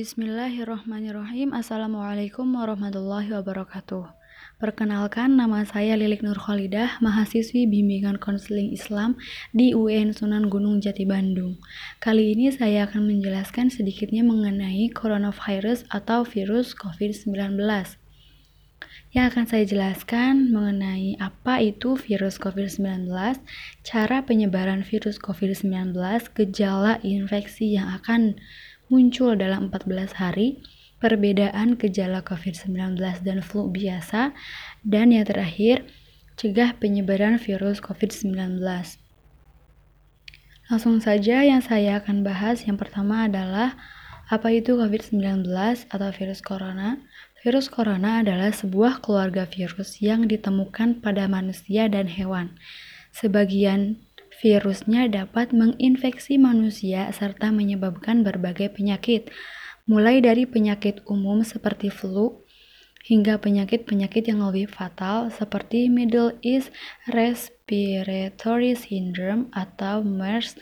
Bismillahirrahmanirrahim. 0.00 1.52
Assalamualaikum 1.52 2.48
warahmatullahi 2.56 3.36
wabarakatuh. 3.36 4.08
Perkenalkan, 4.56 5.36
nama 5.36 5.60
saya 5.68 5.92
Lilik 5.92 6.24
Nur 6.24 6.40
Khalidah, 6.40 6.96
mahasiswi 7.04 7.68
bimbingan 7.68 8.16
konseling 8.16 8.72
Islam 8.72 9.20
di 9.52 9.76
UN 9.76 10.16
Sunan 10.16 10.48
Gunung 10.48 10.80
Jati 10.80 11.04
Bandung. 11.04 11.60
Kali 12.00 12.32
ini 12.32 12.48
saya 12.48 12.88
akan 12.88 13.12
menjelaskan 13.12 13.68
sedikitnya 13.68 14.24
mengenai 14.24 14.88
coronavirus 14.88 15.84
atau 15.92 16.24
virus 16.24 16.72
COVID-19. 16.80 17.60
Yang 19.12 19.24
akan 19.36 19.44
saya 19.52 19.64
jelaskan 19.68 20.48
mengenai 20.48 21.20
apa 21.20 21.60
itu 21.60 22.00
virus 22.00 22.40
COVID-19, 22.40 23.10
cara 23.84 24.24
penyebaran 24.24 24.80
virus 24.80 25.20
COVID-19, 25.20 25.92
gejala 26.32 26.96
infeksi 27.04 27.76
yang 27.76 28.00
akan 28.00 28.40
muncul 28.90 29.38
dalam 29.38 29.70
14 29.70 30.18
hari, 30.18 30.60
perbedaan 31.00 31.78
gejala 31.78 32.20
COVID-19 32.26 32.98
dan 33.24 33.38
flu 33.40 33.70
biasa, 33.70 34.34
dan 34.84 35.14
yang 35.14 35.24
terakhir, 35.24 35.86
cegah 36.36 36.76
penyebaran 36.76 37.38
virus 37.38 37.78
COVID-19. 37.80 38.60
Langsung 40.70 41.02
saja 41.02 41.42
yang 41.42 41.62
saya 41.62 42.02
akan 42.02 42.22
bahas 42.22 42.62
yang 42.66 42.76
pertama 42.76 43.26
adalah 43.26 43.78
apa 44.30 44.54
itu 44.54 44.78
COVID-19 44.78 45.50
atau 45.90 46.08
virus 46.14 46.38
corona? 46.38 47.02
Virus 47.42 47.66
corona 47.66 48.22
adalah 48.22 48.54
sebuah 48.54 49.02
keluarga 49.02 49.48
virus 49.48 49.98
yang 49.98 50.30
ditemukan 50.30 51.02
pada 51.02 51.26
manusia 51.26 51.90
dan 51.90 52.06
hewan. 52.06 52.54
Sebagian 53.10 53.98
virusnya 54.40 55.06
dapat 55.06 55.52
menginfeksi 55.52 56.40
manusia 56.40 57.12
serta 57.12 57.52
menyebabkan 57.52 58.24
berbagai 58.24 58.72
penyakit, 58.72 59.28
mulai 59.84 60.24
dari 60.24 60.48
penyakit 60.48 61.04
umum 61.04 61.44
seperti 61.44 61.92
flu 61.92 62.40
hingga 63.04 63.40
penyakit-penyakit 63.40 64.28
yang 64.28 64.44
lebih 64.44 64.68
fatal 64.68 65.32
seperti 65.32 65.88
Middle 65.88 66.36
East 66.40 66.72
Respiratory 67.08 68.76
Syndrome 68.76 69.48
atau 69.52 70.04
MERS 70.04 70.56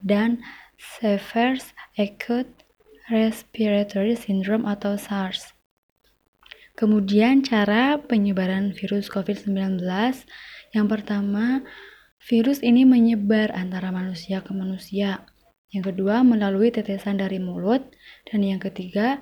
dan 0.00 0.40
Severe 0.76 1.60
Acute 1.96 2.64
Respiratory 3.08 4.16
Syndrome 4.16 4.64
atau 4.64 4.96
SARS. 4.96 5.52
Kemudian 6.74 7.44
cara 7.46 8.00
penyebaran 8.00 8.74
virus 8.74 9.06
COVID-19 9.06 9.78
yang 10.74 10.90
pertama 10.90 11.62
Virus 12.24 12.64
ini 12.64 12.88
menyebar 12.88 13.52
antara 13.52 13.92
manusia 13.92 14.40
ke 14.40 14.56
manusia. 14.56 15.28
Yang 15.68 15.92
kedua, 15.92 16.24
melalui 16.24 16.72
tetesan 16.72 17.20
dari 17.20 17.36
mulut. 17.36 17.84
Dan 18.24 18.40
yang 18.40 18.56
ketiga, 18.56 19.20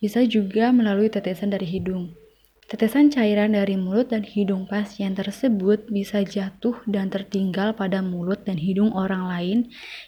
bisa 0.00 0.24
juga 0.24 0.72
melalui 0.72 1.12
tetesan 1.12 1.52
dari 1.52 1.68
hidung. 1.68 2.16
Tetesan 2.64 3.12
cairan 3.12 3.52
dari 3.52 3.76
mulut 3.76 4.08
dan 4.08 4.24
hidung 4.24 4.64
pasien 4.64 5.12
tersebut 5.12 5.92
bisa 5.92 6.24
jatuh 6.24 6.80
dan 6.88 7.12
tertinggal 7.12 7.76
pada 7.76 8.00
mulut 8.00 8.40
dan 8.48 8.56
hidung 8.56 8.96
orang 8.96 9.28
lain 9.28 9.58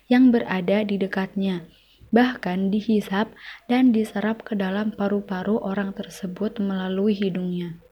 yang 0.09 0.33
berada 0.33 0.89
di 0.89 0.97
dekatnya. 0.97 1.69
Bahkan 2.17 2.73
dihisap 2.73 3.29
dan 3.69 3.93
diserap 3.93 4.41
ke 4.41 4.57
dalam 4.57 4.97
paru-paru 4.97 5.61
orang 5.61 5.93
tersebut 5.93 6.57
melalui 6.65 7.13
hidungnya. 7.13 7.84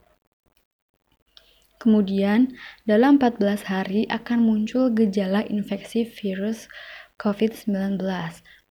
Kemudian, 1.83 2.55
dalam 2.86 3.19
14 3.19 3.66
hari 3.66 4.06
akan 4.06 4.38
muncul 4.47 4.94
gejala 4.94 5.42
infeksi 5.50 6.06
virus 6.06 6.70
COVID-19. 7.19 7.98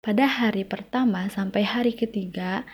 Pada 0.00 0.24
hari 0.24 0.64
pertama 0.64 1.28
sampai 1.28 1.60
hari 1.60 1.92
ketiga, 1.92 2.64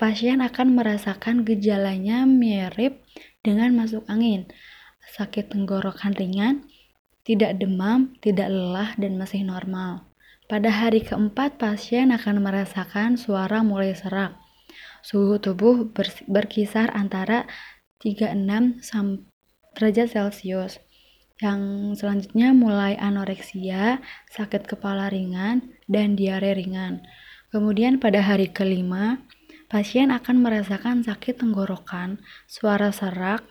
pasien 0.00 0.40
akan 0.40 0.72
merasakan 0.72 1.44
gejalanya 1.44 2.24
mirip 2.24 3.04
dengan 3.44 3.76
masuk 3.76 4.08
angin, 4.08 4.48
sakit 5.12 5.52
tenggorokan 5.52 6.16
ringan, 6.16 6.64
tidak 7.20 7.60
demam, 7.60 8.16
tidak 8.24 8.48
lelah, 8.48 8.96
dan 8.96 9.20
masih 9.20 9.44
normal. 9.44 10.08
Pada 10.48 10.72
hari 10.72 11.04
keempat, 11.04 11.60
pasien 11.60 12.08
akan 12.08 12.40
merasakan 12.40 13.20
suara 13.20 13.60
mulai 13.60 13.92
serak. 13.92 14.32
Suhu 15.04 15.36
tubuh 15.38 15.92
berkisar 16.24 16.88
antara 16.96 17.44
36 18.00 18.82
derajat 19.76 20.08
Celcius. 20.12 20.80
Yang 21.36 21.60
selanjutnya 22.00 22.56
mulai 22.56 22.96
anoreksia, 22.96 24.00
sakit 24.32 24.64
kepala 24.64 25.12
ringan, 25.12 25.76
dan 25.84 26.16
diare 26.16 26.56
ringan. 26.56 27.04
Kemudian 27.52 28.00
pada 28.00 28.24
hari 28.24 28.48
kelima, 28.48 29.20
pasien 29.68 30.08
akan 30.08 30.40
merasakan 30.40 31.04
sakit 31.04 31.40
tenggorokan, 31.44 32.24
suara 32.48 32.88
serak, 32.88 33.44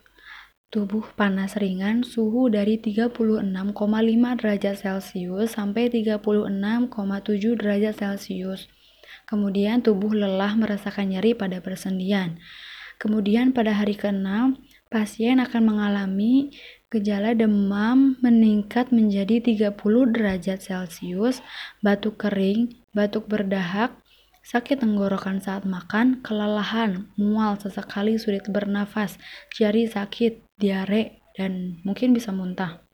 tubuh 0.74 1.06
panas 1.14 1.56
ringan, 1.56 2.02
suhu 2.02 2.50
dari 2.50 2.82
36,5 2.82 3.14
derajat 4.42 4.76
Celcius 4.82 5.54
sampai 5.54 5.94
36,7 5.94 6.90
derajat 7.56 7.96
Celcius. 7.96 8.68
Kemudian 9.30 9.82
tubuh 9.82 10.14
lelah 10.14 10.54
merasakan 10.58 11.16
nyeri 11.16 11.38
pada 11.38 11.62
persendian. 11.62 12.38
Kemudian 13.02 13.52
pada 13.52 13.76
hari 13.76 14.00
ke-6, 14.00 14.56
pasien 14.88 15.44
akan 15.44 15.76
mengalami 15.76 16.56
gejala 16.88 17.36
demam 17.36 18.16
meningkat 18.24 18.96
menjadi 18.96 19.44
30 19.44 19.76
derajat 20.16 20.64
Celcius, 20.64 21.44
batuk 21.84 22.22
kering, 22.22 22.80
batuk 22.96 23.28
berdahak, 23.28 23.92
sakit 24.46 24.80
tenggorokan 24.80 25.42
saat 25.42 25.66
makan, 25.68 26.22
kelelahan, 26.22 27.10
mual, 27.20 27.58
sesekali 27.58 28.16
sulit 28.16 28.48
bernafas, 28.48 29.18
jari 29.52 29.90
sakit, 29.90 30.46
diare, 30.62 31.26
dan 31.36 31.82
mungkin 31.84 32.16
bisa 32.16 32.32
muntah. 32.32 32.85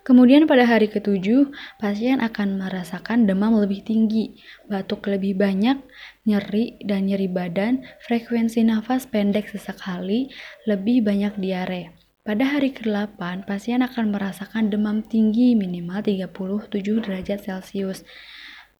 Kemudian 0.00 0.48
pada 0.48 0.64
hari 0.64 0.88
ketujuh, 0.88 1.52
pasien 1.76 2.24
akan 2.24 2.56
merasakan 2.56 3.28
demam 3.28 3.52
lebih 3.60 3.84
tinggi, 3.84 4.40
batuk 4.64 5.04
lebih 5.12 5.36
banyak, 5.36 5.76
nyeri 6.24 6.80
dan 6.80 7.04
nyeri 7.04 7.28
badan, 7.28 7.84
frekuensi 8.08 8.64
nafas 8.64 9.04
pendek 9.04 9.52
sesekali, 9.52 10.32
lebih 10.64 11.04
banyak 11.04 11.36
diare. 11.36 12.00
Pada 12.24 12.48
hari 12.48 12.72
ke-8, 12.72 13.44
pasien 13.44 13.84
akan 13.84 14.12
merasakan 14.12 14.72
demam 14.72 15.04
tinggi 15.04 15.52
minimal 15.52 16.00
37 16.00 16.68
derajat 17.04 17.44
Celcius. 17.44 18.04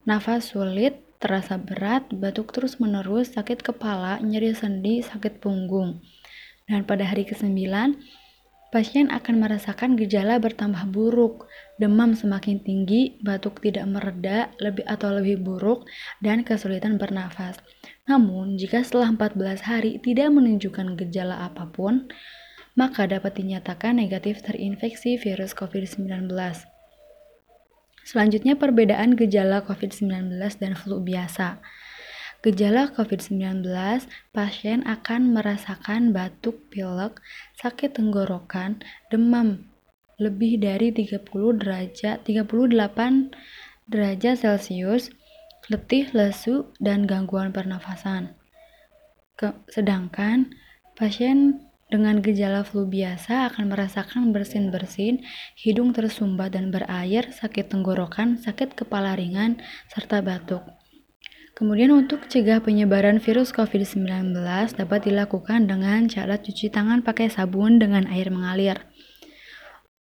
Nafas 0.08 0.56
sulit, 0.56 1.04
terasa 1.20 1.60
berat, 1.60 2.08
batuk 2.16 2.56
terus-menerus, 2.56 3.36
sakit 3.36 3.60
kepala, 3.60 4.20
nyeri 4.24 4.56
sendi, 4.56 5.04
sakit 5.04 5.36
punggung. 5.44 6.00
Dan 6.64 6.88
pada 6.88 7.04
hari 7.04 7.28
ke-9, 7.28 7.68
pasien 8.70 9.10
akan 9.10 9.42
merasakan 9.42 9.98
gejala 9.98 10.38
bertambah 10.38 10.90
buruk, 10.94 11.50
demam 11.82 12.14
semakin 12.14 12.62
tinggi, 12.62 13.18
batuk 13.22 13.58
tidak 13.62 13.86
mereda, 13.90 14.54
lebih 14.62 14.86
atau 14.86 15.10
lebih 15.10 15.42
buruk, 15.42 15.86
dan 16.22 16.46
kesulitan 16.46 16.96
bernafas. 16.96 17.58
Namun, 18.06 18.58
jika 18.58 18.82
setelah 18.86 19.10
14 19.14 19.66
hari 19.66 19.98
tidak 19.98 20.30
menunjukkan 20.30 20.94
gejala 20.98 21.50
apa 21.50 21.66
pun, 21.70 22.06
maka 22.78 23.10
dapat 23.10 23.36
dinyatakan 23.36 23.98
negatif 23.98 24.40
terinfeksi 24.46 25.18
virus 25.18 25.52
COVID-19. 25.52 26.30
Selanjutnya 28.06 28.56
perbedaan 28.56 29.14
gejala 29.18 29.62
COVID-19 29.66 30.40
dan 30.58 30.72
flu 30.78 31.02
biasa. 31.02 31.60
Gejala 32.40 32.88
COVID-19, 32.96 33.68
pasien 34.32 34.80
akan 34.88 35.36
merasakan 35.36 36.16
batuk 36.16 36.72
pilek, 36.72 37.20
sakit 37.60 37.92
tenggorokan, 38.00 38.80
demam 39.12 39.68
lebih 40.16 40.56
dari 40.56 40.88
30 40.88 41.20
derajat 41.60 42.24
38 42.24 42.72
derajat 43.92 44.34
Celcius, 44.40 45.12
letih, 45.68 46.08
lesu, 46.16 46.72
dan 46.80 47.04
gangguan 47.04 47.52
pernafasan. 47.52 48.32
Ke, 49.36 49.52
sedangkan 49.68 50.48
pasien 50.96 51.60
dengan 51.92 52.24
gejala 52.24 52.64
flu 52.64 52.88
biasa 52.88 53.52
akan 53.52 53.68
merasakan 53.68 54.32
bersin-bersin, 54.32 55.20
hidung 55.60 55.92
tersumbat 55.92 56.56
dan 56.56 56.72
berair, 56.72 57.36
sakit 57.36 57.68
tenggorokan, 57.68 58.40
sakit 58.40 58.72
kepala 58.72 59.12
ringan, 59.12 59.60
serta 59.92 60.24
batuk. 60.24 60.79
Kemudian 61.60 61.92
untuk 61.92 62.24
cegah 62.24 62.64
penyebaran 62.64 63.20
virus 63.20 63.52
COVID-19 63.52 64.32
dapat 64.80 65.04
dilakukan 65.04 65.68
dengan 65.68 66.08
cara 66.08 66.40
cuci 66.40 66.72
tangan 66.72 67.04
pakai 67.04 67.28
sabun 67.28 67.76
dengan 67.76 68.08
air 68.08 68.32
mengalir. 68.32 68.80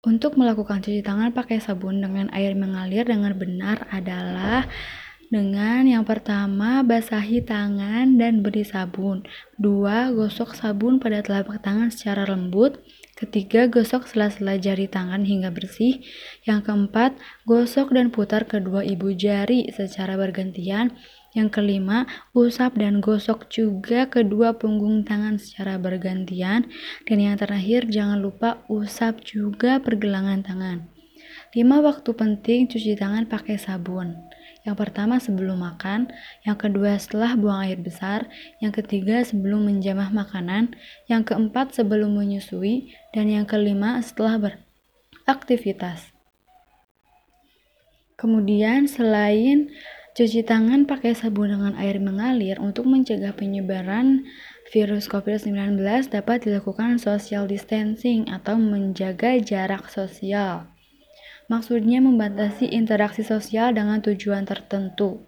Untuk 0.06 0.38
melakukan 0.38 0.78
cuci 0.86 1.02
tangan 1.02 1.34
pakai 1.34 1.58
sabun 1.58 1.98
dengan 1.98 2.30
air 2.30 2.54
mengalir 2.54 3.10
dengan 3.10 3.34
benar 3.34 3.90
adalah 3.90 4.70
dengan 5.28 5.84
yang 5.84 6.08
pertama 6.08 6.86
basahi 6.86 7.42
tangan 7.42 8.16
dan 8.16 8.40
beri 8.40 8.62
sabun. 8.62 9.26
Dua, 9.58 10.14
gosok 10.14 10.54
sabun 10.54 11.02
pada 11.02 11.26
telapak 11.26 11.58
tangan 11.58 11.90
secara 11.90 12.22
lembut. 12.24 12.80
Ketiga, 13.18 13.66
gosok 13.66 14.06
sela-sela 14.06 14.56
jari 14.56 14.86
tangan 14.86 15.26
hingga 15.26 15.50
bersih. 15.50 16.06
Yang 16.46 16.70
keempat, 16.70 17.18
gosok 17.44 17.92
dan 17.92 18.14
putar 18.14 18.46
kedua 18.46 18.86
ibu 18.86 19.10
jari 19.10 19.68
secara 19.74 20.14
bergantian. 20.14 20.94
Yang 21.36 21.60
kelima, 21.60 22.08
usap 22.32 22.80
dan 22.80 23.04
gosok 23.04 23.52
juga 23.52 24.08
kedua 24.08 24.56
punggung 24.56 25.04
tangan 25.04 25.36
secara 25.36 25.76
bergantian. 25.76 26.68
Dan 27.04 27.20
yang 27.20 27.36
terakhir, 27.36 27.84
jangan 27.92 28.16
lupa 28.16 28.64
usap 28.72 29.20
juga 29.24 29.76
pergelangan 29.76 30.40
tangan. 30.40 30.88
5 31.52 31.84
waktu 31.84 32.10
penting 32.12 32.68
cuci 32.68 32.96
tangan 32.96 33.28
pakai 33.28 33.56
sabun. 33.60 34.16
Yang 34.68 34.76
pertama 34.84 35.16
sebelum 35.16 35.64
makan, 35.64 36.12
yang 36.44 36.60
kedua 36.60 37.00
setelah 37.00 37.36
buang 37.40 37.64
air 37.64 37.80
besar, 37.80 38.28
yang 38.60 38.68
ketiga 38.68 39.24
sebelum 39.24 39.64
menjamah 39.64 40.12
makanan, 40.12 40.76
yang 41.08 41.24
keempat 41.24 41.72
sebelum 41.72 42.12
menyusui, 42.12 42.92
dan 43.16 43.32
yang 43.32 43.48
kelima 43.48 43.96
setelah 44.04 44.36
beraktivitas. 44.36 46.12
Kemudian 48.18 48.84
selain 48.90 49.72
cuci 50.18 50.42
tangan 50.42 50.82
pakai 50.82 51.14
sabun 51.14 51.54
dengan 51.54 51.78
air 51.78 52.02
mengalir 52.02 52.58
untuk 52.58 52.90
mencegah 52.90 53.38
penyebaran 53.38 54.26
virus 54.74 55.06
COVID-19 55.06 55.78
dapat 56.10 56.42
dilakukan 56.42 56.98
social 56.98 57.46
distancing 57.46 58.26
atau 58.26 58.58
menjaga 58.58 59.38
jarak 59.38 59.86
sosial. 59.86 60.66
Maksudnya 61.46 62.02
membatasi 62.02 62.66
interaksi 62.66 63.22
sosial 63.22 63.70
dengan 63.78 64.02
tujuan 64.02 64.42
tertentu. 64.42 65.22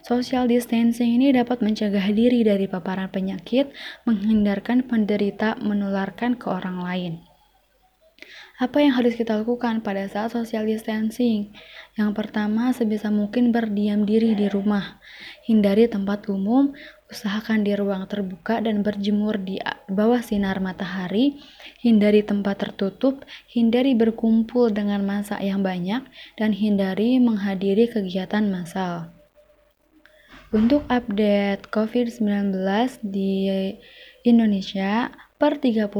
Social 0.00 0.48
distancing 0.48 1.20
ini 1.20 1.28
dapat 1.36 1.60
mencegah 1.60 2.08
diri 2.08 2.48
dari 2.48 2.64
paparan 2.64 3.12
penyakit, 3.12 3.76
menghindarkan 4.08 4.88
penderita 4.88 5.60
menularkan 5.60 6.40
ke 6.40 6.48
orang 6.48 6.80
lain. 6.80 7.12
Apa 8.54 8.78
yang 8.78 8.94
harus 8.94 9.18
kita 9.18 9.34
lakukan 9.34 9.82
pada 9.82 10.06
saat 10.06 10.30
social 10.30 10.62
distancing? 10.62 11.50
Yang 11.98 12.10
pertama, 12.14 12.70
sebisa 12.70 13.10
mungkin 13.10 13.50
berdiam 13.50 14.06
diri 14.06 14.38
di 14.38 14.46
rumah. 14.46 15.02
Hindari 15.42 15.90
tempat 15.90 16.30
umum, 16.30 16.70
usahakan 17.10 17.66
di 17.66 17.74
ruang 17.74 18.06
terbuka 18.06 18.62
dan 18.62 18.86
berjemur 18.86 19.42
di 19.42 19.58
bawah 19.90 20.22
sinar 20.22 20.62
matahari. 20.62 21.42
Hindari 21.82 22.22
tempat 22.22 22.62
tertutup, 22.62 23.26
hindari 23.50 23.98
berkumpul 23.98 24.70
dengan 24.70 25.02
massa 25.02 25.42
yang 25.42 25.66
banyak, 25.66 26.06
dan 26.38 26.54
hindari 26.54 27.18
menghadiri 27.18 27.90
kegiatan 27.90 28.46
massal. 28.54 29.10
Untuk 30.54 30.86
update 30.86 31.74
COVID-19 31.74 32.54
di 33.02 33.50
Indonesia, 34.22 35.10
per 35.34 35.58
31 35.58 35.90